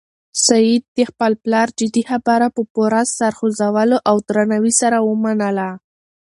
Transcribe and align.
سعید 0.45 0.83
د 0.97 0.99
خپل 1.09 1.31
پلار 1.43 1.67
جدي 1.79 2.03
خبره 2.09 2.47
په 2.55 2.61
پوره 2.73 3.01
سر 3.17 3.31
خوځولو 3.39 3.97
او 4.09 4.15
درناوي 4.27 4.73
سره 4.81 4.97
ومنله. 5.09 5.69